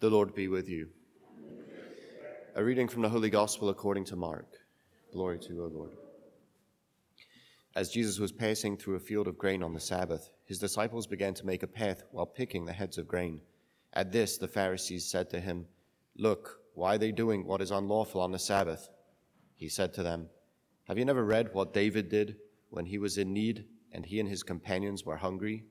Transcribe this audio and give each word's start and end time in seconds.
The 0.00 0.08
Lord 0.08 0.32
be 0.32 0.46
with 0.46 0.68
you. 0.68 0.90
A 2.54 2.62
reading 2.62 2.86
from 2.86 3.02
the 3.02 3.08
Holy 3.08 3.30
Gospel 3.30 3.68
according 3.68 4.04
to 4.04 4.14
Mark. 4.14 4.46
Glory 5.12 5.40
to 5.40 5.52
you, 5.52 5.64
O 5.64 5.66
Lord. 5.66 5.90
As 7.74 7.90
Jesus 7.90 8.20
was 8.20 8.30
passing 8.30 8.76
through 8.76 8.94
a 8.94 9.00
field 9.00 9.26
of 9.26 9.36
grain 9.36 9.60
on 9.60 9.74
the 9.74 9.80
Sabbath, 9.80 10.30
his 10.44 10.60
disciples 10.60 11.08
began 11.08 11.34
to 11.34 11.46
make 11.46 11.64
a 11.64 11.66
path 11.66 12.04
while 12.12 12.26
picking 12.26 12.64
the 12.64 12.72
heads 12.72 12.96
of 12.96 13.08
grain. 13.08 13.40
At 13.92 14.12
this, 14.12 14.38
the 14.38 14.46
Pharisees 14.46 15.04
said 15.04 15.30
to 15.30 15.40
him, 15.40 15.66
Look, 16.16 16.60
why 16.74 16.94
are 16.94 16.98
they 16.98 17.10
doing 17.10 17.44
what 17.44 17.60
is 17.60 17.72
unlawful 17.72 18.20
on 18.20 18.30
the 18.30 18.38
Sabbath? 18.38 18.88
He 19.56 19.68
said 19.68 19.92
to 19.94 20.04
them, 20.04 20.28
Have 20.86 20.96
you 20.96 21.06
never 21.06 21.24
read 21.24 21.52
what 21.52 21.74
David 21.74 22.08
did 22.08 22.36
when 22.70 22.86
he 22.86 22.98
was 22.98 23.18
in 23.18 23.32
need 23.32 23.64
and 23.90 24.06
he 24.06 24.20
and 24.20 24.28
his 24.28 24.44
companions 24.44 25.04
were 25.04 25.16
hungry? 25.16 25.64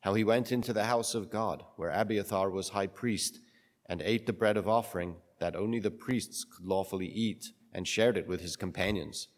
How 0.00 0.14
he 0.14 0.24
went 0.24 0.52
into 0.52 0.72
the 0.72 0.84
house 0.84 1.14
of 1.14 1.28
God, 1.28 1.62
where 1.76 1.90
Abiathar 1.90 2.48
was 2.48 2.70
high 2.70 2.86
priest 2.86 3.40
and 3.86 4.00
ate 4.02 4.26
the 4.26 4.32
bread 4.32 4.56
of 4.56 4.68
offering 4.68 5.16
that 5.38 5.56
only 5.56 5.78
the 5.78 5.90
priests 5.90 6.44
could 6.44 6.64
lawfully 6.64 7.06
eat, 7.06 7.52
and 7.72 7.88
shared 7.88 8.16
it 8.16 8.28
with 8.28 8.40
his 8.40 8.56
companions. 8.56 9.28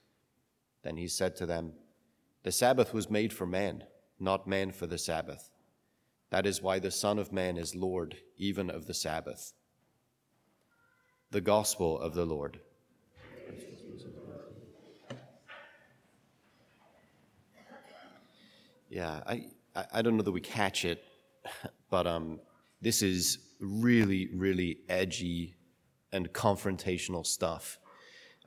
Then 0.82 0.98
he 0.98 1.09
said 1.09 1.34
to 1.37 1.46
them, 1.46 1.73
The 2.42 2.52
Sabbath 2.52 2.92
was 2.92 3.10
made 3.10 3.32
for 3.32 3.46
man, 3.46 3.84
not 4.20 4.46
man 4.46 4.73
for 4.73 4.87
the 4.87 4.98
Sabbath. 4.98 5.51
That 6.30 6.46
is 6.46 6.60
why 6.60 6.78
the 6.78 6.90
Son 6.90 7.18
of 7.18 7.32
Man 7.32 7.56
is 7.56 7.74
Lord 7.74 8.16
even 8.37 8.68
of 8.68 8.87
the 8.87 8.95
Sabbath. 8.95 9.52
The 11.30 11.40
Gospel 11.40 11.98
of 11.98 12.15
the 12.15 12.26
Lord. 12.26 12.60
Yeah, 18.88 19.20
I, 19.26 19.46
I 19.92 20.02
don't 20.02 20.16
know 20.16 20.23
that 20.23 20.30
we 20.30 20.40
catch 20.40 20.84
it, 20.84 21.02
but 21.90 22.06
um, 22.06 22.38
this 22.80 23.02
is 23.02 23.38
really, 23.60 24.28
really 24.34 24.78
edgy 24.88 25.55
and 26.12 26.33
confrontational 26.33 27.27
stuff 27.27 27.79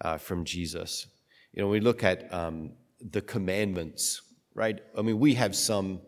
uh, 0.01 0.17
from 0.17 0.45
Jesus. 0.45 1.07
You 1.53 1.61
know, 1.61 1.69
we 1.69 1.79
look 1.79 2.03
at 2.03 2.31
um, 2.33 2.71
the 3.01 3.21
commandments, 3.21 4.21
right? 4.53 4.79
I 4.97 5.01
mean, 5.01 5.19
we 5.19 5.33
have 5.35 5.55
some 5.55 6.01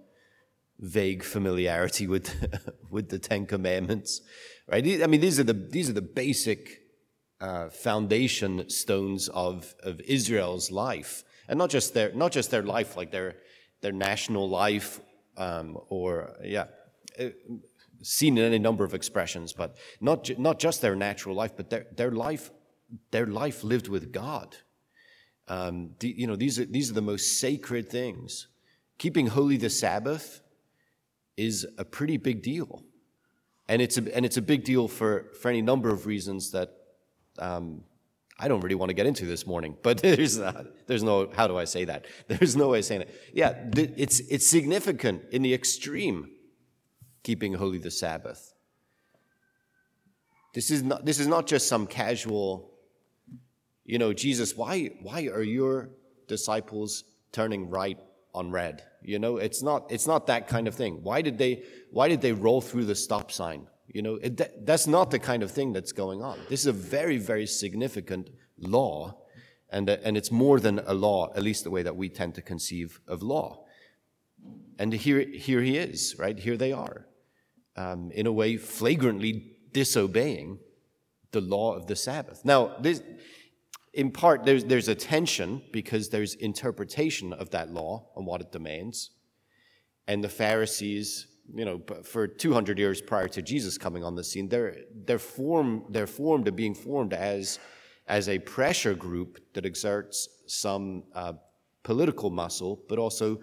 vague 0.79 1.23
familiarity 1.23 2.07
with 2.07 2.29
with 2.89 3.09
the 3.09 3.19
Ten 3.19 3.45
Commandments, 3.45 4.21
right? 4.67 4.85
I 5.03 5.07
mean, 5.07 5.21
these 5.21 5.39
are 5.39 5.43
the 5.43 5.53
these 5.53 5.89
are 5.89 5.93
the 5.93 6.01
basic 6.01 6.81
uh, 7.39 7.69
foundation 7.69 8.69
stones 8.69 9.27
of 9.29 9.73
of 9.83 9.99
Israel's 10.01 10.71
life, 10.71 11.23
and 11.47 11.57
not 11.57 11.69
just 11.69 11.93
their 11.93 12.13
not 12.13 12.31
just 12.31 12.51
their 12.51 12.63
life, 12.63 12.97
like 12.97 13.11
their 13.11 13.35
their 13.81 13.91
national 13.91 14.49
life, 14.49 14.99
um, 15.37 15.77
or 15.89 16.35
yeah, 16.43 16.67
seen 18.01 18.37
in 18.37 18.43
any 18.43 18.59
number 18.59 18.83
of 18.83 18.93
expressions, 18.93 19.53
but 19.53 19.77
not, 19.99 20.23
ju- 20.25 20.35
not 20.37 20.59
just 20.59 20.81
their 20.81 20.95
natural 20.95 21.35
life, 21.35 21.55
but 21.55 21.69
their, 21.69 21.85
their 21.95 22.11
life, 22.11 22.51
their 23.11 23.25
life 23.25 23.63
lived 23.63 23.87
with 23.87 24.11
God. 24.11 24.57
Um, 25.47 25.91
the, 25.99 26.13
you 26.17 26.27
know, 26.27 26.35
these 26.35 26.59
are, 26.59 26.65
these 26.65 26.89
are 26.89 26.93
the 26.93 27.01
most 27.01 27.39
sacred 27.39 27.89
things. 27.89 28.47
Keeping 28.97 29.27
holy 29.27 29.57
the 29.57 29.69
Sabbath 29.69 30.41
is 31.37 31.65
a 31.77 31.85
pretty 31.85 32.17
big 32.17 32.41
deal. 32.41 32.83
And 33.67 33.81
it's 33.81 33.97
a, 33.97 34.15
and 34.15 34.25
it's 34.25 34.37
a 34.37 34.41
big 34.41 34.63
deal 34.63 34.87
for, 34.87 35.31
for 35.41 35.49
any 35.49 35.61
number 35.61 35.89
of 35.89 36.05
reasons 36.05 36.51
that 36.51 36.73
um, 37.39 37.83
I 38.39 38.47
don't 38.47 38.61
really 38.61 38.75
want 38.75 38.89
to 38.89 38.93
get 38.93 39.05
into 39.05 39.25
this 39.25 39.45
morning, 39.45 39.77
but 39.81 39.97
there's, 40.01 40.39
uh, 40.39 40.65
there's 40.87 41.03
no, 41.03 41.29
how 41.35 41.47
do 41.47 41.57
I 41.57 41.65
say 41.65 41.85
that? 41.85 42.05
There's 42.27 42.55
no 42.55 42.69
way 42.69 42.79
of 42.79 42.85
saying 42.85 43.01
it. 43.01 43.15
Yeah, 43.33 43.55
it's, 43.75 44.19
it's 44.21 44.47
significant 44.47 45.23
in 45.31 45.41
the 45.41 45.53
extreme 45.53 46.31
keeping 47.23 47.53
holy 47.53 47.77
the 47.77 47.91
Sabbath. 47.91 48.53
This 50.53 50.69
is 50.69 50.83
not, 50.83 51.05
this 51.05 51.19
is 51.19 51.27
not 51.27 51.47
just 51.47 51.67
some 51.67 51.87
casual, 51.87 52.71
you 53.85 53.97
know, 53.97 54.13
Jesus, 54.13 54.55
why, 54.55 54.91
why 55.01 55.27
are 55.27 55.43
your 55.43 55.91
disciples 56.27 57.03
turning 57.31 57.69
right 57.69 57.97
on 58.33 58.51
red? 58.51 58.83
You 59.01 59.19
know, 59.19 59.37
it's 59.37 59.63
not, 59.63 59.91
it's 59.91 60.07
not 60.07 60.27
that 60.27 60.47
kind 60.47 60.67
of 60.67 60.75
thing. 60.75 60.99
Why 61.03 61.21
did 61.21 61.37
they, 61.37 61.63
why 61.91 62.09
did 62.09 62.21
they 62.21 62.33
roll 62.33 62.61
through 62.61 62.85
the 62.85 62.95
stop 62.95 63.31
sign? 63.31 63.67
You 63.87 64.01
know, 64.01 64.15
it, 64.15 64.37
that, 64.37 64.65
that's 64.65 64.87
not 64.87 65.11
the 65.11 65.19
kind 65.19 65.41
of 65.41 65.51
thing 65.51 65.73
that's 65.73 65.91
going 65.91 66.21
on. 66.21 66.39
This 66.49 66.61
is 66.61 66.67
a 66.67 66.73
very, 66.73 67.17
very 67.17 67.47
significant 67.47 68.29
law, 68.57 69.17
and, 69.69 69.89
and 69.89 70.17
it's 70.17 70.31
more 70.31 70.59
than 70.59 70.79
a 70.79 70.93
law, 70.93 71.31
at 71.35 71.43
least 71.43 71.63
the 71.63 71.71
way 71.71 71.83
that 71.83 71.95
we 71.95 72.09
tend 72.09 72.35
to 72.35 72.41
conceive 72.41 72.99
of 73.07 73.21
law. 73.21 73.65
And 74.79 74.93
here, 74.93 75.19
here 75.19 75.61
he 75.61 75.77
is, 75.77 76.15
right? 76.17 76.37
Here 76.37 76.57
they 76.57 76.71
are 76.71 77.07
um, 77.75 78.11
in 78.11 78.27
a 78.27 78.31
way, 78.31 78.57
flagrantly 78.57 79.53
disobeying 79.71 80.59
the 81.31 81.41
law 81.41 81.75
of 81.75 81.87
the 81.87 81.95
Sabbath. 81.95 82.43
Now, 82.43 82.75
this, 82.79 83.01
in 83.93 84.11
part, 84.11 84.45
there's, 84.45 84.65
there's 84.65 84.87
a 84.87 84.95
tension 84.95 85.61
because 85.71 86.09
there's 86.09 86.35
interpretation 86.35 87.33
of 87.33 87.49
that 87.51 87.71
law 87.71 88.09
and 88.15 88.25
what 88.25 88.41
it 88.41 88.51
demands. 88.51 89.11
And 90.07 90.23
the 90.23 90.29
Pharisees, 90.29 91.27
you 91.53 91.65
know, 91.65 91.81
for 92.03 92.27
200 92.27 92.77
years 92.77 93.01
prior 93.01 93.27
to 93.29 93.41
Jesus 93.41 93.77
coming 93.77 94.03
on 94.03 94.15
the 94.15 94.23
scene, 94.23 94.49
they're, 94.49 94.77
they're, 95.05 95.19
form, 95.19 95.85
they're 95.89 96.07
formed 96.07 96.47
and 96.47 96.55
being 96.55 96.75
formed 96.75 97.13
as, 97.13 97.59
as 98.07 98.27
a 98.29 98.39
pressure 98.39 98.93
group 98.93 99.39
that 99.53 99.65
exerts 99.65 100.27
some 100.47 101.03
uh, 101.13 101.33
political 101.83 102.29
muscle, 102.29 102.83
but 102.87 102.99
also 102.99 103.39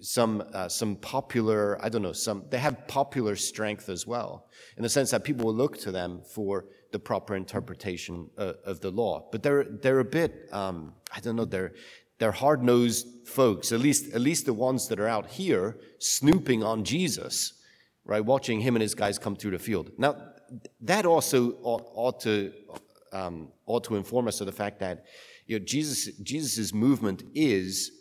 some 0.00 0.42
uh, 0.54 0.68
some 0.68 0.96
popular 0.96 1.82
I 1.84 1.88
don't 1.88 2.02
know 2.02 2.12
some 2.12 2.44
they 2.50 2.58
have 2.58 2.88
popular 2.88 3.36
strength 3.36 3.88
as 3.88 4.06
well 4.06 4.48
in 4.76 4.82
the 4.82 4.88
sense 4.88 5.10
that 5.10 5.24
people 5.24 5.46
will 5.46 5.54
look 5.54 5.78
to 5.80 5.92
them 5.92 6.22
for 6.22 6.66
the 6.92 6.98
proper 6.98 7.36
interpretation 7.36 8.28
uh, 8.36 8.54
of 8.64 8.80
the 8.80 8.90
law. 8.90 9.28
But 9.30 9.42
they're 9.42 9.64
they're 9.64 10.00
a 10.00 10.04
bit 10.04 10.48
um, 10.52 10.94
I 11.14 11.20
don't 11.20 11.36
know 11.36 11.44
they're 11.44 11.72
they're 12.18 12.32
hard 12.32 12.62
nosed 12.62 13.06
folks 13.26 13.72
at 13.72 13.80
least 13.80 14.14
at 14.14 14.20
least 14.20 14.46
the 14.46 14.54
ones 14.54 14.88
that 14.88 14.98
are 14.98 15.08
out 15.08 15.26
here 15.26 15.78
snooping 15.98 16.62
on 16.62 16.84
Jesus 16.84 17.54
right 18.04 18.24
watching 18.24 18.60
him 18.60 18.76
and 18.76 18.82
his 18.82 18.94
guys 18.94 19.18
come 19.18 19.36
through 19.36 19.52
the 19.52 19.58
field. 19.58 19.90
Now 19.98 20.16
that 20.80 21.04
also 21.04 21.52
ought, 21.62 21.84
ought 21.94 22.20
to 22.20 22.52
um, 23.12 23.48
ought 23.66 23.84
to 23.84 23.96
inform 23.96 24.28
us 24.28 24.40
of 24.40 24.46
the 24.46 24.52
fact 24.52 24.80
that 24.80 25.04
you 25.46 25.58
know 25.58 25.64
Jesus 25.64 26.06
Jesus's 26.22 26.72
movement 26.72 27.24
is 27.34 27.92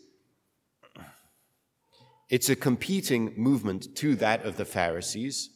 it's 2.30 2.50
a 2.50 2.56
competing 2.56 3.34
movement 3.36 3.96
to 3.96 4.16
that 4.16 4.46
of 4.46 4.58
the 4.58 4.66
Pharisees, 4.66 5.50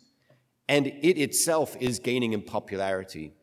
and 0.68 0.88
it 0.88 1.18
itself 1.20 1.76
is 1.80 2.00
gaining 2.00 2.34
in 2.34 2.42
popularity. 2.42 3.34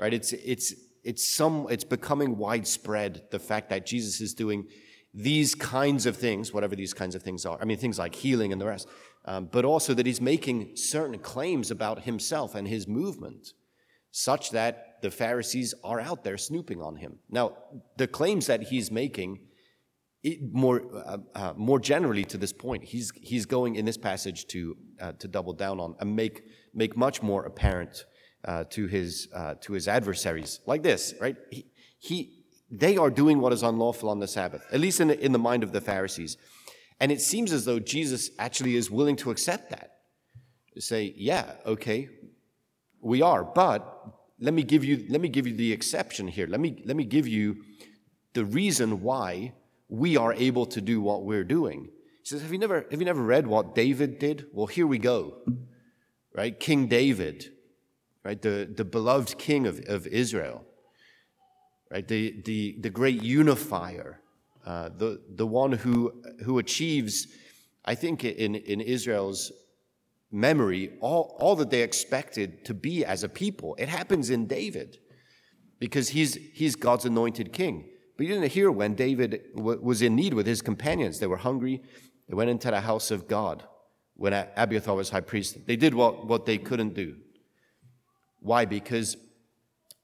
Right? 0.00 0.12
It's, 0.12 0.32
it's, 0.32 0.74
it's, 1.04 1.26
some, 1.26 1.66
it's 1.70 1.84
becoming 1.84 2.36
widespread, 2.36 3.22
the 3.30 3.38
fact 3.38 3.70
that 3.70 3.86
Jesus 3.86 4.20
is 4.20 4.34
doing 4.34 4.66
these 5.14 5.54
kinds 5.54 6.06
of 6.06 6.16
things, 6.16 6.52
whatever 6.52 6.74
these 6.74 6.94
kinds 6.94 7.14
of 7.14 7.22
things 7.22 7.46
are. 7.46 7.58
I 7.60 7.64
mean, 7.64 7.78
things 7.78 7.98
like 7.98 8.14
healing 8.14 8.52
and 8.52 8.60
the 8.60 8.66
rest, 8.66 8.88
um, 9.24 9.48
but 9.50 9.64
also 9.64 9.94
that 9.94 10.06
he's 10.06 10.20
making 10.20 10.76
certain 10.76 11.18
claims 11.18 11.70
about 11.70 12.02
himself 12.02 12.54
and 12.54 12.66
his 12.66 12.88
movement, 12.88 13.52
such 14.10 14.50
that 14.50 15.00
the 15.02 15.10
Pharisees 15.10 15.74
are 15.84 16.00
out 16.00 16.24
there 16.24 16.38
snooping 16.38 16.82
on 16.82 16.96
him. 16.96 17.18
Now, 17.30 17.56
the 17.96 18.08
claims 18.08 18.46
that 18.46 18.64
he's 18.64 18.90
making 18.90 19.40
it, 20.22 20.52
more, 20.52 20.82
uh, 20.94 21.18
uh, 21.34 21.52
more 21.56 21.80
generally 21.80 22.24
to 22.26 22.38
this 22.38 22.52
point, 22.52 22.84
he's, 22.84 23.12
he's 23.16 23.44
going 23.44 23.76
in 23.76 23.84
this 23.84 23.96
passage 23.96 24.46
to, 24.48 24.76
uh, 25.00 25.12
to 25.12 25.28
double 25.28 25.52
down 25.52 25.80
on 25.80 25.96
and 26.00 26.14
make, 26.14 26.44
make 26.74 26.96
much 26.96 27.22
more 27.22 27.44
apparent 27.44 28.04
uh, 28.44 28.64
to, 28.70 28.86
his, 28.86 29.28
uh, 29.34 29.54
to 29.60 29.72
his 29.72 29.88
adversaries. 29.88 30.60
Like 30.66 30.82
this, 30.82 31.14
right? 31.20 31.36
He, 31.50 31.66
he, 31.98 32.44
they 32.70 32.96
are 32.96 33.10
doing 33.10 33.40
what 33.40 33.52
is 33.52 33.62
unlawful 33.62 34.08
on 34.08 34.20
the 34.20 34.28
Sabbath, 34.28 34.64
at 34.72 34.80
least 34.80 35.00
in 35.00 35.08
the, 35.08 35.24
in 35.24 35.32
the 35.32 35.38
mind 35.38 35.62
of 35.62 35.72
the 35.72 35.80
Pharisees. 35.80 36.36
And 37.00 37.10
it 37.10 37.20
seems 37.20 37.52
as 37.52 37.64
though 37.64 37.80
Jesus 37.80 38.30
actually 38.38 38.76
is 38.76 38.90
willing 38.90 39.16
to 39.16 39.30
accept 39.30 39.70
that. 39.70 39.90
Say, 40.78 41.12
yeah, 41.16 41.54
okay, 41.66 42.08
we 43.00 43.20
are, 43.20 43.44
but 43.44 44.14
let 44.40 44.54
me 44.54 44.62
give 44.62 44.84
you, 44.84 45.04
let 45.10 45.20
me 45.20 45.28
give 45.28 45.46
you 45.46 45.54
the 45.54 45.72
exception 45.72 46.28
here. 46.28 46.46
Let 46.46 46.60
me, 46.60 46.82
let 46.86 46.96
me 46.96 47.04
give 47.04 47.28
you 47.28 47.56
the 48.32 48.44
reason 48.44 49.02
why 49.02 49.52
we 49.92 50.16
are 50.16 50.32
able 50.32 50.64
to 50.64 50.80
do 50.80 51.02
what 51.02 51.22
we're 51.22 51.44
doing. 51.44 51.90
He 52.22 52.28
says, 52.28 52.40
Have 52.40 52.50
you 52.50 52.58
never, 52.58 52.86
have 52.90 52.98
you 52.98 53.04
never 53.04 53.22
read 53.22 53.46
what 53.46 53.74
David 53.74 54.18
did? 54.18 54.46
Well, 54.50 54.66
here 54.66 54.86
we 54.86 54.96
go. 54.96 55.34
Right? 56.34 56.58
King 56.58 56.86
David, 56.86 57.52
right? 58.24 58.40
The, 58.40 58.72
the 58.74 58.86
beloved 58.86 59.36
king 59.36 59.66
of, 59.66 59.80
of 59.86 60.06
Israel, 60.06 60.64
right? 61.90 62.08
The, 62.08 62.40
the, 62.42 62.78
the 62.80 62.88
great 62.88 63.22
unifier, 63.22 64.22
uh, 64.64 64.88
the, 64.96 65.20
the 65.28 65.46
one 65.46 65.72
who, 65.72 66.22
who 66.42 66.58
achieves, 66.58 67.26
I 67.84 67.94
think, 67.94 68.24
in, 68.24 68.54
in 68.54 68.80
Israel's 68.80 69.52
memory, 70.30 70.92
all, 71.02 71.36
all 71.38 71.54
that 71.56 71.68
they 71.68 71.82
expected 71.82 72.64
to 72.64 72.72
be 72.72 73.04
as 73.04 73.24
a 73.24 73.28
people. 73.28 73.76
It 73.78 73.90
happens 73.90 74.30
in 74.30 74.46
David 74.46 74.96
because 75.78 76.08
he's, 76.08 76.38
he's 76.54 76.76
God's 76.76 77.04
anointed 77.04 77.52
king. 77.52 77.90
But 78.16 78.26
you 78.26 78.34
didn't 78.34 78.52
hear 78.52 78.70
when 78.70 78.94
David 78.94 79.42
was 79.54 80.02
in 80.02 80.14
need 80.14 80.34
with 80.34 80.46
his 80.46 80.62
companions. 80.62 81.18
They 81.18 81.26
were 81.26 81.38
hungry. 81.38 81.82
They 82.28 82.34
went 82.34 82.50
into 82.50 82.70
the 82.70 82.80
house 82.80 83.10
of 83.10 83.26
God 83.26 83.64
when 84.14 84.32
Abiathar 84.56 84.94
was 84.94 85.10
high 85.10 85.20
priest. 85.20 85.66
They 85.66 85.76
did 85.76 85.94
what, 85.94 86.26
what 86.26 86.46
they 86.46 86.58
couldn't 86.58 86.94
do. 86.94 87.16
Why? 88.40 88.64
Because 88.64 89.16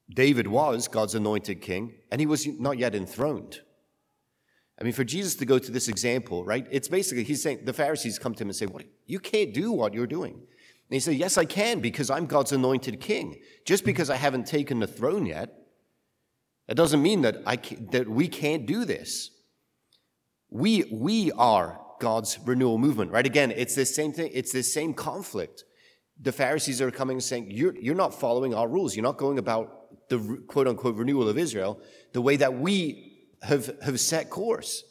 David 0.09 0.47
was 0.47 0.89
God's 0.89 1.15
anointed 1.15 1.61
king, 1.61 1.95
and 2.11 2.21
he 2.21 2.27
was 2.27 2.47
not 2.47 2.79
yet 2.79 2.95
enthroned. 2.95 3.61
I 4.81 4.85
mean, 4.85 4.93
for 4.93 5.05
Jesus 5.05 5.35
to 5.37 5.45
go 5.45 5.59
to 5.59 5.71
this 5.73 5.89
example, 5.89 6.45
right? 6.45 6.67
It's 6.71 6.89
basically, 6.89 7.25
he's 7.25 7.43
saying, 7.43 7.61
the 7.65 7.73
Pharisees 7.73 8.19
come 8.19 8.35
to 8.35 8.43
him 8.43 8.49
and 8.49 8.57
say, 8.57 8.67
What? 8.67 8.85
You 9.07 9.19
can't 9.19 9.53
do 9.53 9.73
what 9.73 9.93
you're 9.93 10.07
doing. 10.07 10.35
And 10.35 10.95
he 10.95 11.01
said, 11.01 11.17
Yes, 11.17 11.37
I 11.37 11.45
can, 11.45 11.81
because 11.81 12.11
I'm 12.11 12.27
God's 12.27 12.53
anointed 12.53 13.01
king. 13.01 13.41
Just 13.65 13.85
because 13.85 14.09
I 14.09 14.17
haven't 14.17 14.47
taken 14.47 14.79
the 14.79 14.87
throne 14.87 15.27
yet, 15.27 15.53
that 16.69 16.77
doesn't 16.77 17.03
mean 17.03 17.23
that, 17.23 17.39
I 17.47 17.57
that 17.91 18.09
we 18.09 18.29
can't 18.29 18.67
do 18.67 18.85
this. 18.85 19.31
We, 20.51 20.85
we 20.93 21.33
are 21.33 21.81
God's 22.01 22.39
renewal 22.45 22.79
movement, 22.79 23.11
right? 23.11 23.27
Again, 23.27 23.51
it's 23.51 23.75
this 23.75 23.95
same 23.95 24.13
thing, 24.13 24.31
it's 24.33 24.53
this 24.53 24.73
same 24.73 24.95
conflict. 24.95 25.65
The 26.21 26.33
Pharisees 26.33 26.81
are 26.81 26.91
coming 26.91 27.17
and 27.17 27.25
saying, 27.25 27.51
You're, 27.51 27.77
you're 27.77 27.95
not 27.95 28.15
following 28.15 28.55
our 28.55 28.69
rules. 28.69 28.95
You're 28.95 29.05
not 29.05 29.19
going 29.19 29.39
about 29.39 30.09
the 30.09 30.43
quote 30.47 30.69
unquote 30.69 30.97
renewal 30.97 31.29
of 31.29 31.39
Israel 31.39 31.81
the 32.13 32.23
way 32.23 32.37
that 32.37 32.59
we 32.59 33.27
have, 33.43 33.71
have 33.83 34.01
set 34.01 34.31
course. 34.31 34.85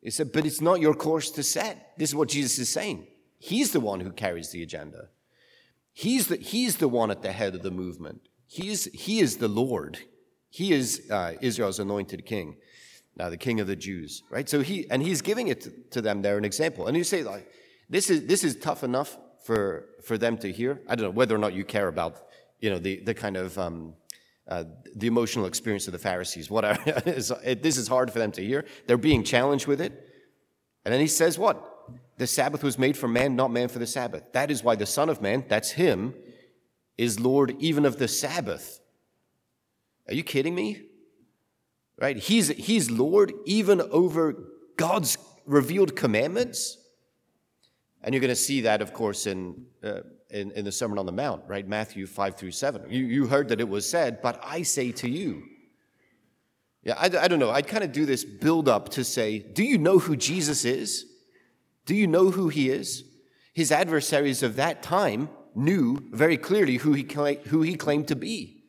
He 0.00 0.10
said, 0.10 0.32
but 0.32 0.44
it's 0.44 0.60
not 0.60 0.80
your 0.80 0.94
course 0.94 1.30
to 1.32 1.42
set. 1.42 1.92
This 1.96 2.10
is 2.10 2.14
what 2.14 2.28
Jesus 2.28 2.58
is 2.58 2.68
saying. 2.68 3.06
He's 3.38 3.72
the 3.72 3.80
one 3.80 4.00
who 4.00 4.12
carries 4.12 4.50
the 4.50 4.62
agenda. 4.62 5.08
He's 5.92 6.26
the, 6.26 6.36
he's 6.36 6.76
the 6.76 6.88
one 6.88 7.10
at 7.10 7.22
the 7.22 7.32
head 7.32 7.54
of 7.54 7.62
the 7.62 7.70
movement. 7.70 8.28
He 8.46 8.70
is, 8.70 8.90
he 8.92 9.20
is 9.20 9.38
the 9.38 9.48
Lord. 9.48 9.98
He 10.54 10.72
is 10.72 11.10
uh, 11.10 11.32
Israel's 11.40 11.80
anointed 11.80 12.24
king, 12.24 12.54
now 13.16 13.28
the 13.28 13.36
king 13.36 13.58
of 13.58 13.66
the 13.66 13.74
Jews, 13.74 14.22
right? 14.30 14.48
So 14.48 14.60
he, 14.60 14.88
and 14.88 15.02
he's 15.02 15.20
giving 15.20 15.48
it 15.48 15.62
to, 15.62 15.72
to 15.90 16.00
them 16.00 16.22
there, 16.22 16.38
an 16.38 16.44
example. 16.44 16.86
And 16.86 16.96
you 16.96 17.02
say, 17.02 17.24
like, 17.24 17.50
this 17.90 18.08
is, 18.08 18.26
this 18.26 18.44
is 18.44 18.54
tough 18.54 18.84
enough 18.84 19.18
for, 19.44 19.86
for 20.04 20.16
them 20.16 20.38
to 20.38 20.52
hear. 20.52 20.80
I 20.88 20.94
don't 20.94 21.06
know 21.06 21.10
whether 21.10 21.34
or 21.34 21.38
not 21.38 21.54
you 21.54 21.64
care 21.64 21.88
about, 21.88 22.28
you 22.60 22.70
know, 22.70 22.78
the, 22.78 23.00
the 23.00 23.14
kind 23.14 23.36
of, 23.36 23.58
um, 23.58 23.94
uh, 24.46 24.62
the 24.94 25.08
emotional 25.08 25.46
experience 25.46 25.88
of 25.88 25.92
the 25.92 25.98
Pharisees. 25.98 26.48
Whatever. 26.48 27.00
this 27.00 27.76
is 27.76 27.88
hard 27.88 28.12
for 28.12 28.20
them 28.20 28.30
to 28.30 28.44
hear. 28.44 28.64
They're 28.86 28.96
being 28.96 29.24
challenged 29.24 29.66
with 29.66 29.80
it. 29.80 30.08
And 30.84 30.94
then 30.94 31.00
he 31.00 31.08
says, 31.08 31.36
What? 31.36 31.68
The 32.18 32.28
Sabbath 32.28 32.62
was 32.62 32.78
made 32.78 32.96
for 32.96 33.08
man, 33.08 33.34
not 33.34 33.50
man 33.50 33.66
for 33.66 33.80
the 33.80 33.88
Sabbath. 33.88 34.32
That 34.34 34.52
is 34.52 34.62
why 34.62 34.76
the 34.76 34.86
Son 34.86 35.08
of 35.08 35.20
Man, 35.20 35.46
that's 35.48 35.72
him, 35.72 36.14
is 36.96 37.18
Lord 37.18 37.56
even 37.58 37.84
of 37.84 37.98
the 37.98 38.06
Sabbath. 38.06 38.78
Are 40.08 40.14
you 40.14 40.22
kidding 40.22 40.54
me? 40.54 40.82
Right? 41.98 42.16
He's, 42.16 42.48
he's 42.48 42.90
Lord 42.90 43.32
even 43.46 43.80
over 43.80 44.34
God's 44.76 45.16
revealed 45.46 45.96
commandments. 45.96 46.78
And 48.02 48.14
you're 48.14 48.20
going 48.20 48.28
to 48.28 48.36
see 48.36 48.62
that, 48.62 48.82
of 48.82 48.92
course, 48.92 49.26
in 49.26 49.66
uh, 49.82 50.00
in, 50.34 50.50
in 50.52 50.64
the 50.64 50.72
Sermon 50.72 50.98
on 50.98 51.06
the 51.06 51.12
Mount, 51.12 51.42
right? 51.46 51.66
Matthew 51.66 52.06
5 52.06 52.36
through 52.36 52.50
7. 52.50 52.90
You, 52.90 53.04
you 53.04 53.26
heard 53.26 53.48
that 53.48 53.60
it 53.60 53.68
was 53.68 53.88
said, 53.88 54.20
but 54.20 54.40
I 54.42 54.62
say 54.62 54.90
to 54.92 55.08
you. 55.08 55.44
Yeah, 56.82 56.94
I, 56.98 57.04
I 57.04 57.28
don't 57.28 57.38
know. 57.38 57.50
I'd 57.50 57.68
kind 57.68 57.84
of 57.84 57.92
do 57.92 58.04
this 58.04 58.24
build 58.24 58.68
up 58.68 58.90
to 58.90 59.04
say, 59.04 59.38
do 59.38 59.62
you 59.62 59.78
know 59.78 60.00
who 60.00 60.16
Jesus 60.16 60.64
is? 60.64 61.06
Do 61.86 61.94
you 61.94 62.08
know 62.08 62.30
who 62.30 62.48
he 62.48 62.68
is? 62.68 63.04
His 63.54 63.70
adversaries 63.70 64.42
of 64.42 64.56
that 64.56 64.82
time 64.82 65.28
knew 65.54 65.98
very 66.10 66.36
clearly 66.36 66.78
who 66.78 66.94
he, 66.94 67.06
who 67.46 67.62
he 67.62 67.76
claimed 67.76 68.08
to 68.08 68.16
be. 68.16 68.63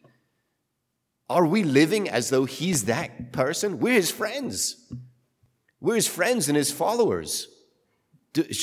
Are 1.30 1.46
we 1.46 1.64
living 1.64 2.08
as 2.10 2.30
though 2.30 2.46
he's 2.46 2.86
that 2.86 3.34
person? 3.34 3.80
We're 3.80 3.94
his 3.94 4.12
friends. 4.12 4.92
We're 5.80 5.96
his 5.96 6.08
friends 6.08 6.48
and 6.48 6.58
his 6.58 6.72
followers. 6.72 7.48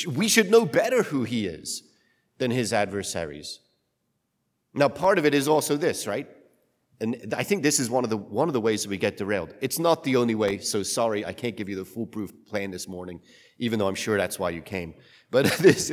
We 0.07 0.29
should 0.29 0.51
know 0.51 0.65
better 0.65 1.03
who 1.03 1.25
he 1.25 1.47
is 1.47 1.83
than 2.39 2.51
his 2.51 2.73
adversaries. 2.73 3.61
Now, 4.75 4.89
part 4.89 5.19
of 5.19 5.27
it 5.27 5.35
is 5.35 5.49
also 5.49 5.77
this, 5.77 6.07
right? 6.07 6.29
And 7.01 7.35
I 7.37 7.43
think 7.43 7.63
this 7.63 7.81
is 7.81 7.91
one 7.91 8.05
of 8.05 8.11
the 8.11 8.17
one 8.17 8.49
of 8.49 8.53
the 8.53 8.61
ways 8.61 8.85
that 8.85 8.89
we 8.89 8.97
get 8.97 9.17
derailed. 9.17 9.55
It's 9.61 9.79
not 9.79 10.05
the 10.05 10.17
only 10.17 10.37
way, 10.37 10.59
so 10.59 10.85
sorry, 10.85 11.27
I 11.27 11.33
can't 11.33 11.57
give 11.57 11.69
you 11.69 11.75
the 11.75 11.85
foolproof 11.85 12.31
plan 12.47 12.71
this 12.71 12.87
morning, 12.87 13.21
even 13.59 13.79
though 13.79 13.89
I'm 13.89 13.97
sure 13.97 14.17
that's 14.17 14.39
why 14.39 14.51
you 14.51 14.63
came. 14.63 14.95
But 15.31 15.47
this, 15.59 15.91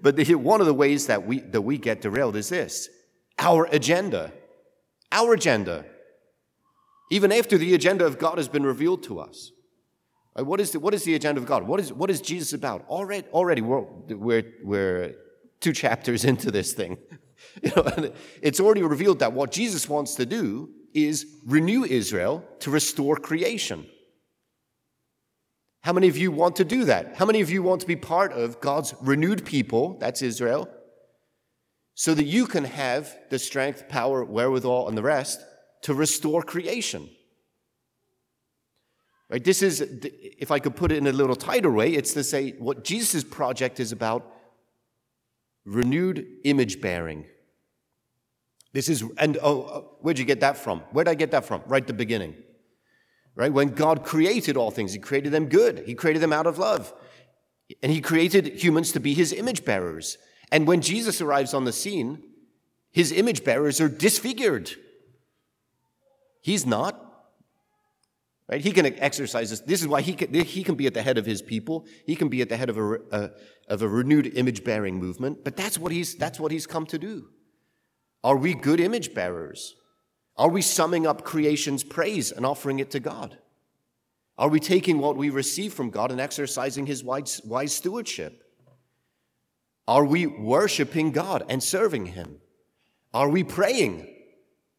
but 0.00 0.16
the, 0.16 0.34
one 0.36 0.60
of 0.60 0.66
the 0.66 0.72
ways 0.74 1.06
that 1.08 1.26
we 1.26 1.40
that 1.40 1.60
we 1.60 1.76
get 1.76 2.00
derailed 2.00 2.34
is 2.34 2.48
this: 2.48 2.88
our 3.38 3.66
agenda, 3.70 4.32
our 5.12 5.34
agenda. 5.34 5.84
Even 7.10 7.32
after 7.32 7.56
the 7.56 7.74
agenda 7.74 8.04
of 8.04 8.18
God 8.18 8.38
has 8.38 8.48
been 8.48 8.64
revealed 8.64 9.02
to 9.04 9.18
us, 9.18 9.52
what 10.34 10.60
is 10.60 10.72
the, 10.72 10.80
what 10.80 10.94
is 10.94 11.04
the 11.04 11.14
agenda 11.14 11.40
of 11.40 11.46
God? 11.46 11.64
What 11.64 11.80
is 11.80 11.92
what 11.92 12.10
is 12.10 12.20
Jesus 12.20 12.52
about? 12.52 12.84
Already, 12.88 13.26
already 13.28 13.60
we're 13.60 13.82
we're, 14.08 14.52
we're 14.62 15.14
two 15.60 15.72
chapters 15.72 16.24
into 16.32 16.50
this 16.50 16.72
thing. 16.72 16.98
You 17.62 17.70
know, 17.76 18.12
it's 18.42 18.58
already 18.58 18.82
revealed 18.82 19.20
that 19.20 19.32
what 19.32 19.52
Jesus 19.52 19.88
wants 19.88 20.16
to 20.16 20.26
do 20.26 20.70
is 20.92 21.24
renew 21.46 21.84
Israel 21.84 22.44
to 22.60 22.70
restore 22.70 23.16
creation. 23.16 23.86
How 25.82 25.92
many 25.92 26.08
of 26.08 26.16
you 26.16 26.32
want 26.32 26.56
to 26.56 26.64
do 26.64 26.84
that? 26.86 27.16
How 27.16 27.24
many 27.24 27.40
of 27.40 27.48
you 27.48 27.62
want 27.62 27.80
to 27.82 27.86
be 27.86 27.94
part 27.94 28.32
of 28.32 28.60
God's 28.60 28.92
renewed 29.00 29.46
people, 29.46 29.98
that's 30.00 30.20
Israel, 30.20 30.68
so 31.94 32.12
that 32.12 32.24
you 32.24 32.46
can 32.46 32.64
have 32.64 33.16
the 33.30 33.38
strength, 33.38 33.88
power, 33.88 34.24
wherewithal, 34.24 34.88
and 34.88 34.98
the 34.98 35.02
rest 35.02 35.40
to 35.82 35.94
restore 35.94 36.42
creation? 36.42 37.08
Right? 39.30 39.44
This 39.44 39.62
is, 39.62 39.80
if 39.82 40.50
I 40.50 40.58
could 40.58 40.74
put 40.74 40.90
it 40.90 40.98
in 40.98 41.06
a 41.06 41.12
little 41.12 41.36
tighter 41.36 41.70
way, 41.70 41.92
it's 41.92 42.14
to 42.14 42.24
say 42.24 42.52
what 42.52 42.84
Jesus' 42.84 43.24
project 43.24 43.78
is 43.78 43.92
about 43.92 44.32
renewed 45.66 46.26
image 46.44 46.80
bearing. 46.80 47.26
This 48.72 48.88
is, 48.88 49.04
and 49.18 49.36
oh, 49.38 49.62
oh, 49.62 49.96
where'd 50.00 50.18
you 50.18 50.24
get 50.24 50.40
that 50.40 50.56
from? 50.56 50.80
Where'd 50.92 51.08
I 51.08 51.14
get 51.14 51.30
that 51.32 51.44
from? 51.44 51.62
Right 51.66 51.82
at 51.82 51.86
the 51.86 51.92
beginning. 51.92 52.34
Right? 53.34 53.52
When 53.52 53.68
God 53.68 54.04
created 54.04 54.56
all 54.56 54.70
things, 54.70 54.92
He 54.92 54.98
created 54.98 55.32
them 55.32 55.46
good, 55.48 55.84
He 55.86 55.94
created 55.94 56.22
them 56.22 56.32
out 56.32 56.46
of 56.46 56.58
love. 56.58 56.94
And 57.82 57.92
He 57.92 58.00
created 58.00 58.62
humans 58.62 58.92
to 58.92 59.00
be 59.00 59.12
His 59.12 59.32
image 59.32 59.64
bearers. 59.64 60.16
And 60.50 60.66
when 60.66 60.80
Jesus 60.80 61.20
arrives 61.20 61.52
on 61.52 61.64
the 61.64 61.72
scene, 61.72 62.22
His 62.90 63.12
image 63.12 63.44
bearers 63.44 63.80
are 63.80 63.88
disfigured. 63.88 64.72
He's 66.48 66.64
not. 66.64 67.04
Right? 68.48 68.62
He 68.62 68.72
can 68.72 68.86
exercise 68.86 69.50
this. 69.50 69.60
This 69.60 69.82
is 69.82 69.86
why 69.86 70.00
he 70.00 70.14
can, 70.14 70.32
he 70.32 70.64
can 70.64 70.76
be 70.76 70.86
at 70.86 70.94
the 70.94 71.02
head 71.02 71.18
of 71.18 71.26
his 71.26 71.42
people. 71.42 71.84
He 72.06 72.16
can 72.16 72.30
be 72.30 72.40
at 72.40 72.48
the 72.48 72.56
head 72.56 72.70
of 72.70 72.78
a, 72.78 72.94
a 73.12 73.30
of 73.68 73.82
a 73.82 73.88
renewed 73.88 74.28
image 74.34 74.64
bearing 74.64 74.98
movement. 74.98 75.44
But 75.44 75.58
that's 75.58 75.78
what, 75.78 75.92
he's, 75.92 76.14
that's 76.14 76.40
what 76.40 76.50
he's 76.50 76.66
come 76.66 76.86
to 76.86 76.98
do. 76.98 77.28
Are 78.24 78.34
we 78.34 78.54
good 78.54 78.80
image 78.80 79.12
bearers? 79.12 79.74
Are 80.38 80.48
we 80.48 80.62
summing 80.62 81.06
up 81.06 81.22
creation's 81.22 81.84
praise 81.84 82.32
and 82.32 82.46
offering 82.46 82.78
it 82.78 82.90
to 82.92 83.00
God? 83.00 83.36
Are 84.38 84.48
we 84.48 84.58
taking 84.58 85.00
what 85.00 85.18
we 85.18 85.28
receive 85.28 85.74
from 85.74 85.90
God 85.90 86.10
and 86.10 86.18
exercising 86.18 86.86
his 86.86 87.04
wise, 87.04 87.42
wise 87.44 87.74
stewardship? 87.74 88.42
Are 89.86 90.06
we 90.06 90.26
worshiping 90.26 91.12
God 91.12 91.44
and 91.50 91.62
serving 91.62 92.06
him? 92.06 92.38
Are 93.12 93.28
we 93.28 93.44
praying? 93.44 94.08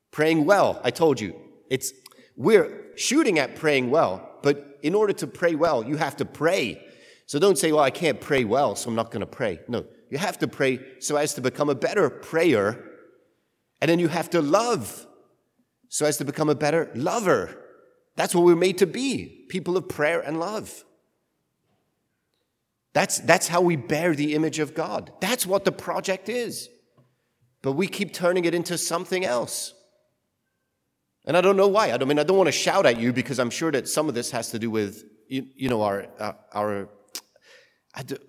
Praying 0.10 0.46
well. 0.46 0.82
I 0.84 0.90
told 0.90 1.22
you, 1.22 1.40
it's 1.70 1.94
we're 2.36 2.86
shooting 2.96 3.40
at 3.40 3.56
praying 3.56 3.90
well, 3.90 4.30
but 4.42 4.80
in 4.82 4.96
order 4.96 5.14
to 5.14 5.28
pray 5.28 5.56
well, 5.56 5.86
you 5.86 5.98
have 5.98 6.16
to 6.18 6.26
pray. 6.26 6.86
So 7.26 7.38
don't 7.38 7.58
say, 7.58 7.72
well, 7.72 7.84
I 7.84 7.92
can't 7.92 8.20
pray 8.20 8.44
well, 8.44 8.76
so 8.76 8.90
I'm 8.90 8.96
not 8.96 9.12
going 9.12 9.22
to 9.22 9.28
pray. 9.28 9.60
No, 9.68 9.86
you 10.10 10.18
have 10.18 10.40
to 10.40 10.48
pray 10.48 10.80
so 11.00 11.16
as 11.16 11.34
to 11.36 11.42
become 11.42 11.70
a 11.70 11.76
better 11.76 12.10
prayer. 12.10 12.84
And 13.82 13.90
then 13.90 14.00
you 14.00 14.08
have 14.08 14.30
to 14.32 14.42
love 14.42 15.06
so 15.90 16.06
as 16.06 16.18
to 16.18 16.26
become 16.26 16.50
a 16.50 16.56
better 16.56 16.90
lover. 16.96 17.56
That's 18.16 18.34
what 18.34 18.44
we're 18.44 18.56
made 18.56 18.80
to 18.80 18.88
be 18.88 19.46
people 19.50 19.78
of 19.78 19.88
prayer 19.88 20.20
and 20.20 20.40
love. 20.40 20.84
That's, 22.94 23.20
that's 23.20 23.48
how 23.48 23.62
we 23.62 23.76
bear 23.76 24.16
the 24.16 24.34
image 24.34 24.60
of 24.60 24.74
God. 24.74 25.12
That's 25.22 25.46
what 25.46 25.64
the 25.64 25.72
project 25.72 26.28
is. 26.28 26.70
But 27.62 27.74
we 27.74 27.88
keep 27.88 28.14
turning 28.14 28.46
it 28.46 28.56
into 28.56 28.78
something 28.78 29.24
else. 29.24 29.74
And 31.30 31.38
I 31.38 31.42
don't 31.42 31.58
know 31.58 31.68
why. 31.68 31.92
I 31.92 31.98
don't 31.98 32.02
I 32.02 32.06
mean 32.06 32.18
I 32.18 32.24
don't 32.24 32.38
want 32.38 32.48
to 32.48 32.52
shout 32.52 32.88
at 32.88 33.00
you 33.00 33.14
because 33.14 33.38
I'm 33.38 33.52
sure 33.52 33.72
that 33.72 33.88
some 33.88 34.10
of 34.10 34.16
this 34.16 34.32
has 34.32 34.50
to 34.50 34.58
do 34.58 34.72
with 34.72 35.04
you, 35.28 35.46
you 35.56 35.70
know 35.70 35.84
our 35.84 36.08
uh, 36.20 36.34
our 36.52 36.90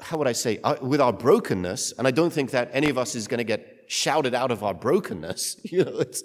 how 0.03 0.19
would 0.19 0.29
I 0.29 0.33
say 0.33 0.61
uh, 0.63 0.77
with 0.83 1.01
our 1.01 1.13
brokenness. 1.13 1.93
And 1.97 2.07
I 2.07 2.11
don't 2.11 2.31
think 2.31 2.51
that 2.51 2.69
any 2.75 2.91
of 2.91 2.99
us 2.99 3.15
is 3.15 3.27
going 3.27 3.39
to 3.39 3.45
get 3.45 3.87
shouted 3.89 4.35
out 4.35 4.51
of 4.51 4.63
our 4.63 4.75
brokenness. 4.75 5.61
You 5.65 5.87
know, 5.87 5.99
it's, 6.01 6.23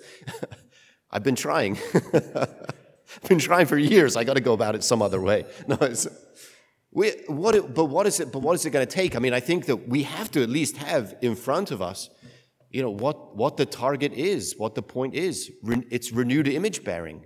I've 1.11 1.23
been 1.23 1.35
trying. 1.35 1.77
I've 2.13 3.29
been 3.29 3.39
trying 3.39 3.67
for 3.67 3.77
years. 3.77 4.17
I 4.17 4.25
got 4.25 4.33
to 4.33 4.41
go 4.41 4.51
about 4.51 4.75
it 4.75 4.83
some 4.83 5.01
other 5.01 5.21
way. 5.21 5.45
No, 5.69 5.77
it's, 5.79 6.09
we, 6.91 7.11
what 7.27 7.73
but 7.73 7.85
what 7.85 8.05
is 8.05 8.19
it? 8.19 8.33
But 8.33 8.39
what 8.39 8.55
is 8.55 8.65
it 8.65 8.71
going 8.71 8.85
to 8.85 8.93
take? 8.93 9.15
I 9.15 9.19
mean, 9.19 9.33
I 9.33 9.39
think 9.39 9.67
that 9.67 9.87
we 9.87 10.03
have 10.03 10.29
to 10.31 10.43
at 10.43 10.49
least 10.49 10.75
have 10.75 11.15
in 11.21 11.37
front 11.37 11.71
of 11.71 11.81
us 11.81 12.09
you 12.69 12.81
know, 12.81 12.89
what, 12.89 13.35
what 13.35 13.57
the 13.57 13.65
target 13.65 14.13
is, 14.13 14.55
what 14.57 14.75
the 14.75 14.81
point 14.81 15.15
is. 15.15 15.51
It's 15.89 16.11
renewed 16.11 16.47
image 16.47 16.83
bearing 16.83 17.25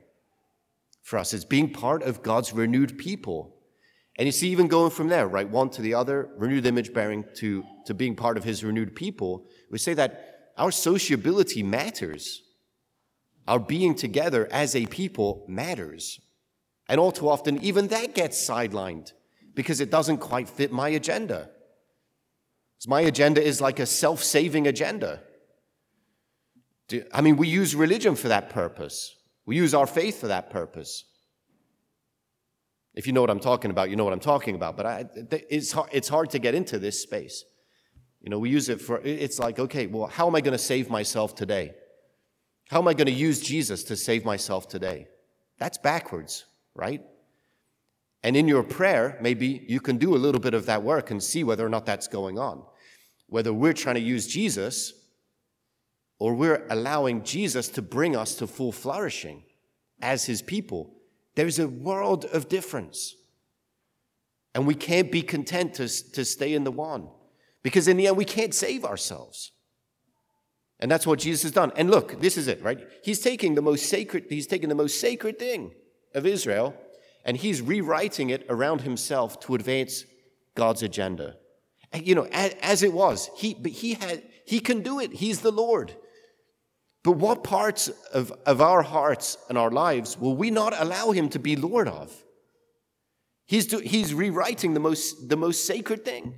for 1.02 1.18
us. 1.18 1.34
It's 1.34 1.46
being 1.46 1.72
part 1.72 2.04
of 2.04 2.22
God's 2.22 2.54
renewed 2.54 2.98
people. 2.98 3.56
And 4.18 4.26
you 4.26 4.32
see, 4.32 4.50
even 4.50 4.68
going 4.68 4.92
from 4.92 5.08
there, 5.08 5.28
right, 5.28 5.50
one 5.50 5.70
to 5.72 5.82
the 5.82 5.94
other, 5.94 6.30
renewed 6.38 6.66
image 6.66 6.94
bearing 6.94 7.24
to, 7.36 7.64
to 7.86 7.94
being 7.94 8.16
part 8.16 8.38
of 8.38 8.44
his 8.44 8.64
renewed 8.64 8.96
people, 8.96 9.46
we 9.72 9.78
say 9.78 9.94
that 9.96 10.54
Our 10.58 10.72
sociability 10.72 11.64
matters. 11.64 12.44
Our 13.48 13.60
being 13.60 13.96
together 13.96 14.48
as 14.52 14.76
a 14.76 14.86
people 14.86 15.46
matters. 15.48 16.20
And 16.88 17.00
all 17.00 17.12
too 17.12 17.30
often, 17.30 17.64
even 17.64 17.88
that 17.88 18.14
gets 18.14 18.38
sidelined 18.48 19.14
because 19.56 19.80
it 19.80 19.90
doesn't 19.90 20.18
quite 20.18 20.50
fit 20.50 20.72
my 20.72 20.90
agenda. 20.90 21.50
My 22.88 23.02
agenda 23.02 23.44
is 23.44 23.60
like 23.60 23.80
a 23.80 23.86
self 23.86 24.24
saving 24.24 24.68
agenda. 24.68 25.22
I 27.14 27.22
mean, 27.22 27.38
we 27.38 27.48
use 27.48 27.76
religion 27.76 28.16
for 28.16 28.28
that 28.30 28.50
purpose, 28.50 29.16
we 29.46 29.56
use 29.56 29.74
our 29.74 29.88
faith 29.88 30.20
for 30.20 30.28
that 30.28 30.50
purpose. 30.50 31.06
If 32.96 33.08
you 33.08 33.14
know 33.14 33.22
what 33.22 33.30
I'm 33.30 33.40
talking 33.40 33.72
about, 33.72 33.90
you 33.90 33.96
know 33.96 34.04
what 34.04 34.14
I'm 34.14 34.20
talking 34.20 34.56
about. 34.56 34.76
But 34.76 34.86
I, 34.86 35.06
it's, 35.50 35.72
hard, 35.72 35.90
it's 35.94 36.10
hard 36.10 36.32
to 36.32 36.40
get 36.40 36.56
into 36.56 36.80
this 36.80 37.02
space. 37.02 37.46
You 38.20 38.30
know, 38.30 38.40
we 38.40 38.50
use 38.50 38.68
it 38.68 38.82
for, 38.82 39.00
it's 39.02 39.40
like, 39.40 39.60
okay, 39.60 39.88
well, 39.88 40.08
how 40.08 40.28
am 40.28 40.36
I 40.36 40.42
going 40.42 40.54
to 40.54 40.58
save 40.58 40.90
myself 40.90 41.34
today? 41.34 41.76
How 42.70 42.80
am 42.80 42.88
I 42.88 42.94
going 42.94 43.08
to 43.08 43.14
use 43.14 43.40
Jesus 43.40 43.84
to 43.86 43.96
save 43.96 44.26
myself 44.26 44.68
today? 44.68 45.08
That's 45.60 45.78
backwards, 45.78 46.46
right? 46.76 47.02
And 48.22 48.36
in 48.36 48.48
your 48.48 48.64
prayer, 48.64 49.18
maybe 49.22 49.66
you 49.68 49.80
can 49.80 49.98
do 49.98 50.16
a 50.16 50.18
little 50.18 50.42
bit 50.42 50.54
of 50.54 50.66
that 50.66 50.84
work 50.84 51.10
and 51.10 51.24
see 51.24 51.44
whether 51.44 51.66
or 51.66 51.70
not 51.70 51.86
that's 51.86 52.08
going 52.08 52.38
on. 52.38 52.64
Whether 53.28 53.54
we're 53.54 53.74
trying 53.74 53.96
to 53.96 54.02
use 54.02 54.28
Jesus 54.28 54.94
or 56.20 56.34
we're 56.34 56.66
allowing 56.70 57.24
Jesus 57.24 57.70
to 57.70 57.82
bring 57.82 58.16
us 58.16 58.36
to 58.36 58.48
full 58.48 58.72
flourishing 58.72 59.44
as 60.02 60.26
his 60.26 60.42
people. 60.42 60.94
There's 61.36 61.60
a 61.60 61.68
world 61.68 62.26
of 62.26 62.50
difference. 62.50 63.16
And 64.54 64.68
we 64.68 64.76
can't 64.76 65.12
be 65.12 65.22
content 65.22 65.76
to, 65.76 65.88
to 65.88 66.26
stay 66.26 66.54
in 66.54 66.66
the 66.66 66.72
one 66.72 67.08
because 67.64 67.88
in 67.88 67.98
the 67.98 68.08
end, 68.08 68.18
we 68.18 68.26
can't 68.26 68.54
save 68.54 68.84
ourselves. 68.84 69.52
And 70.80 70.90
that's 70.90 71.08
what 71.08 71.20
Jesus 71.20 71.44
has 71.44 71.52
done. 71.52 71.72
And 71.76 71.90
look, 71.90 72.20
this 72.22 72.38
is 72.38 72.48
it, 72.48 72.62
right? 72.64 72.80
He's 73.04 73.20
taking 73.20 73.56
the 73.56 73.62
most 73.62 73.88
sacred, 73.88 74.26
he's 74.30 74.48
taking 74.48 74.70
the 74.70 74.76
most 74.76 75.00
sacred 75.00 75.40
thing 75.40 75.72
of 76.14 76.26
Israel 76.26 76.76
and 77.26 77.38
he's 77.38 77.62
rewriting 77.62 78.30
it 78.30 78.46
around 78.50 78.82
himself 78.82 79.40
to 79.42 79.56
advance 79.56 80.06
God's 80.56 80.84
agenda. 80.84 81.36
And, 81.92 82.08
you 82.08 82.16
know, 82.16 82.28
as, 82.32 82.56
as, 82.62 82.84
it 82.84 82.94
was, 82.94 83.30
he, 83.36 83.54
but 83.54 83.72
he 83.72 83.96
had, 83.96 84.24
he 84.46 84.60
can 84.60 84.82
do 84.82 85.00
it. 85.00 85.14
He's 85.14 85.42
the 85.42 85.52
Lord. 85.52 85.96
But 87.04 87.14
what 87.14 87.44
parts 87.44 87.88
of, 88.14 88.32
of 88.46 88.62
our 88.62 88.82
hearts 88.82 89.38
and 89.48 89.58
our 89.58 89.72
lives 89.72 90.18
will 90.18 90.36
we 90.36 90.52
not 90.52 90.74
allow 90.78 91.12
him 91.12 91.30
to 91.30 91.40
be 91.40 91.56
Lord 91.56 91.88
of? 91.88 92.14
He's, 93.46 93.68
do, 93.68 93.80
he's 93.80 94.14
rewriting 94.14 94.74
the 94.74 94.80
most, 94.80 95.30
the 95.30 95.38
most 95.38 95.66
sacred 95.66 96.06
thing. 96.06 96.36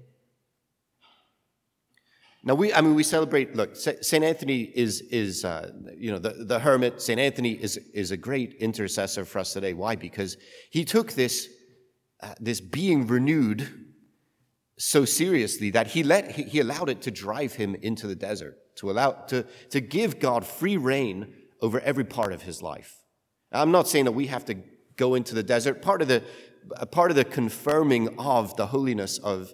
Now, 2.43 2.55
we, 2.55 2.73
I 2.73 2.81
mean, 2.81 2.95
we 2.95 3.03
celebrate, 3.03 3.55
look, 3.55 3.75
St. 3.75 4.23
Anthony 4.23 4.61
is, 4.61 5.01
is 5.11 5.45
uh, 5.45 5.71
you 5.95 6.11
know, 6.11 6.17
the, 6.17 6.45
the 6.45 6.59
hermit. 6.59 7.01
St. 7.01 7.19
Anthony 7.19 7.51
is, 7.51 7.77
is 7.93 8.11
a 8.11 8.17
great 8.17 8.53
intercessor 8.55 9.25
for 9.25 9.39
us 9.39 9.53
today. 9.53 9.73
Why? 9.73 9.95
Because 9.95 10.37
he 10.71 10.83
took 10.83 11.13
this, 11.13 11.49
uh, 12.23 12.33
this 12.39 12.59
being 12.59 13.05
renewed 13.05 13.90
so 14.81 15.05
seriously 15.05 15.69
that 15.69 15.87
he 15.87 16.01
let, 16.01 16.31
he 16.31 16.59
allowed 16.59 16.89
it 16.89 17.01
to 17.03 17.11
drive 17.11 17.53
him 17.53 17.75
into 17.75 18.07
the 18.07 18.15
desert 18.15 18.57
to 18.75 18.89
allow, 18.89 19.11
to, 19.11 19.45
to 19.69 19.79
give 19.79 20.19
God 20.19 20.43
free 20.43 20.75
reign 20.75 21.35
over 21.61 21.79
every 21.81 22.03
part 22.03 22.33
of 22.33 22.41
his 22.41 22.63
life. 22.63 22.97
I'm 23.51 23.71
not 23.71 23.87
saying 23.87 24.05
that 24.05 24.13
we 24.13 24.27
have 24.27 24.43
to 24.45 24.55
go 24.95 25.13
into 25.13 25.35
the 25.35 25.43
desert. 25.43 25.83
Part 25.83 26.01
of 26.01 26.07
the, 26.07 26.23
part 26.91 27.11
of 27.11 27.15
the 27.15 27.25
confirming 27.25 28.17
of 28.17 28.55
the 28.55 28.65
holiness 28.65 29.19
of 29.19 29.53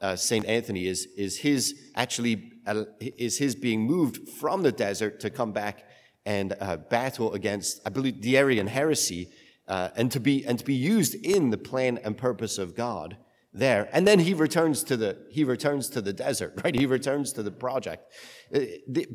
uh, 0.00 0.14
Saint 0.14 0.46
Anthony 0.46 0.86
is, 0.86 1.08
is 1.16 1.38
his 1.38 1.74
actually, 1.96 2.52
uh, 2.64 2.84
is 3.00 3.36
his 3.38 3.56
being 3.56 3.80
moved 3.80 4.28
from 4.28 4.62
the 4.62 4.70
desert 4.70 5.18
to 5.20 5.30
come 5.30 5.50
back 5.50 5.88
and 6.24 6.54
uh, 6.60 6.76
battle 6.76 7.32
against, 7.32 7.80
I 7.84 7.90
believe, 7.90 8.22
the 8.22 8.38
Arian 8.38 8.68
heresy, 8.68 9.32
uh, 9.66 9.88
and 9.96 10.12
to 10.12 10.20
be, 10.20 10.46
and 10.46 10.56
to 10.56 10.64
be 10.64 10.74
used 10.74 11.16
in 11.16 11.50
the 11.50 11.58
plan 11.58 11.98
and 12.04 12.16
purpose 12.16 12.58
of 12.58 12.76
God 12.76 13.16
there. 13.52 13.88
And 13.92 14.06
then 14.06 14.18
he 14.18 14.34
returns 14.34 14.82
to 14.84 14.96
the, 14.96 15.16
he 15.30 15.42
returns 15.44 15.88
to 15.90 16.00
the 16.00 16.12
desert, 16.12 16.60
right? 16.64 16.74
He 16.74 16.86
returns 16.86 17.32
to 17.34 17.42
the 17.42 17.50
project. 17.50 18.12
Uh, 18.54 18.60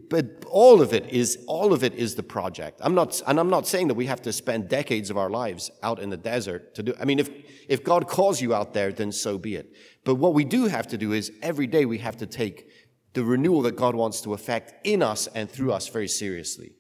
but 0.09 0.43
all 0.47 0.81
of 0.81 0.93
it 0.93 1.09
is, 1.09 1.43
all 1.47 1.73
of 1.73 1.83
it 1.83 1.93
is 1.93 2.15
the 2.15 2.23
project. 2.23 2.79
I'm 2.83 2.95
not, 2.95 3.21
and 3.27 3.39
I'm 3.39 3.49
not 3.49 3.67
saying 3.67 3.87
that 3.89 3.95
we 3.95 4.07
have 4.07 4.21
to 4.23 4.33
spend 4.33 4.69
decades 4.69 5.09
of 5.09 5.17
our 5.17 5.29
lives 5.29 5.71
out 5.81 5.99
in 5.99 6.09
the 6.09 6.17
desert 6.17 6.75
to 6.75 6.83
do, 6.83 6.93
I 6.99 7.05
mean, 7.05 7.19
if, 7.19 7.29
if 7.69 7.83
God 7.83 8.07
calls 8.07 8.41
you 8.41 8.53
out 8.53 8.73
there, 8.73 8.91
then 8.91 9.11
so 9.11 9.37
be 9.37 9.55
it. 9.55 9.71
But 10.03 10.15
what 10.15 10.33
we 10.33 10.43
do 10.43 10.65
have 10.65 10.87
to 10.87 10.97
do 10.97 11.13
is 11.13 11.31
every 11.41 11.67
day 11.67 11.85
we 11.85 11.99
have 11.99 12.17
to 12.17 12.25
take 12.25 12.69
the 13.13 13.23
renewal 13.23 13.61
that 13.61 13.75
God 13.75 13.95
wants 13.95 14.21
to 14.21 14.33
effect 14.33 14.73
in 14.85 15.03
us 15.03 15.27
and 15.27 15.49
through 15.49 15.71
us 15.71 15.87
very 15.87 16.07
seriously. 16.07 16.75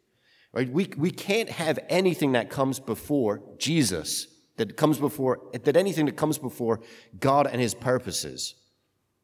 Right? 0.51 0.69
We, 0.69 0.89
we 0.97 1.11
can't 1.11 1.49
have 1.49 1.79
anything 1.89 2.33
that 2.33 2.49
comes 2.49 2.79
before 2.79 3.41
Jesus 3.57 4.27
that 4.57 4.77
comes 4.77 4.99
before, 4.99 5.39
that 5.53 5.75
anything 5.75 6.05
that 6.05 6.17
comes 6.17 6.37
before 6.37 6.79
God 7.19 7.47
and 7.47 7.59
his 7.59 7.73
purposes. 7.73 8.55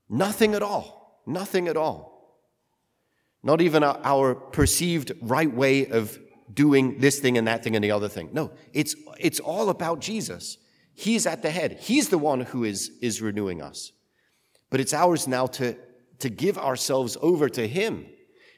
Nothing 0.09 0.55
at 0.55 0.63
all. 0.63 1.21
Nothing 1.25 1.67
at 1.67 1.77
all. 1.77 2.39
Not 3.43 3.61
even 3.61 3.83
our 3.83 4.35
perceived 4.35 5.11
right 5.21 5.53
way 5.53 5.87
of 5.87 6.19
doing 6.53 6.99
this 6.99 7.19
thing 7.19 7.37
and 7.37 7.47
that 7.47 7.63
thing 7.63 7.75
and 7.75 7.83
the 7.83 7.91
other 7.91 8.09
thing. 8.09 8.29
No, 8.33 8.51
it's, 8.73 8.95
it's 9.19 9.39
all 9.39 9.69
about 9.69 10.01
Jesus. 10.01 10.57
He's 10.93 11.25
at 11.25 11.41
the 11.41 11.51
head. 11.51 11.77
He's 11.79 12.09
the 12.09 12.17
one 12.17 12.41
who 12.41 12.63
is, 12.63 12.91
is 13.01 13.21
renewing 13.21 13.61
us. 13.61 13.91
But 14.69 14.79
it's 14.79 14.93
ours 14.93 15.27
now 15.27 15.47
to, 15.47 15.77
to 16.19 16.29
give 16.29 16.57
ourselves 16.57 17.17
over 17.21 17.47
to 17.49 17.67
Him 17.67 18.05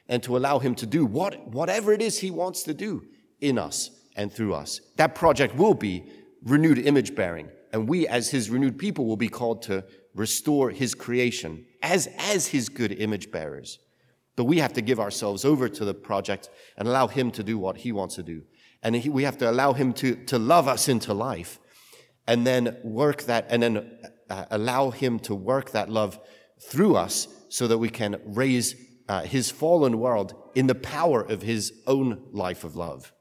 and 0.08 0.22
to 0.24 0.36
allow 0.36 0.58
Him 0.58 0.74
to 0.76 0.86
do 0.86 1.04
what, 1.06 1.48
whatever 1.48 1.92
it 1.92 2.02
is 2.02 2.18
He 2.18 2.30
wants 2.30 2.64
to 2.64 2.74
do 2.74 3.04
in 3.40 3.58
us 3.58 3.90
and 4.16 4.32
through 4.32 4.54
us. 4.54 4.80
That 4.96 5.14
project 5.14 5.54
will 5.54 5.74
be 5.74 6.04
renewed 6.44 6.78
image 6.78 7.14
bearing. 7.14 7.48
And 7.72 7.88
we, 7.88 8.06
as 8.06 8.30
his 8.30 8.50
renewed 8.50 8.78
people, 8.78 9.06
will 9.06 9.16
be 9.16 9.28
called 9.28 9.62
to 9.62 9.84
restore 10.14 10.70
his 10.70 10.94
creation 10.94 11.64
as, 11.82 12.08
as 12.18 12.48
his 12.48 12.68
good 12.68 12.92
image 12.92 13.30
bearers. 13.30 13.78
But 14.36 14.44
we 14.44 14.58
have 14.58 14.72
to 14.74 14.82
give 14.82 15.00
ourselves 15.00 15.44
over 15.44 15.68
to 15.68 15.84
the 15.84 15.94
project 15.94 16.50
and 16.76 16.88
allow 16.88 17.06
him 17.06 17.30
to 17.32 17.42
do 17.42 17.58
what 17.58 17.78
he 17.78 17.92
wants 17.92 18.16
to 18.16 18.22
do. 18.22 18.42
And 18.82 18.96
he, 18.96 19.08
we 19.08 19.24
have 19.24 19.38
to 19.38 19.50
allow 19.50 19.72
him 19.72 19.92
to, 19.94 20.16
to 20.26 20.38
love 20.38 20.68
us 20.68 20.88
into 20.88 21.14
life 21.14 21.58
and 22.26 22.46
then 22.46 22.76
work 22.82 23.24
that, 23.24 23.46
and 23.48 23.62
then 23.62 23.98
uh, 24.30 24.44
allow 24.50 24.90
him 24.90 25.18
to 25.20 25.34
work 25.34 25.70
that 25.72 25.88
love 25.88 26.18
through 26.60 26.96
us 26.96 27.28
so 27.48 27.66
that 27.68 27.78
we 27.78 27.88
can 27.88 28.20
raise 28.24 28.74
uh, 29.08 29.22
his 29.22 29.50
fallen 29.50 29.98
world 29.98 30.34
in 30.54 30.66
the 30.66 30.74
power 30.74 31.22
of 31.22 31.42
his 31.42 31.72
own 31.86 32.22
life 32.32 32.64
of 32.64 32.76
love. 32.76 33.12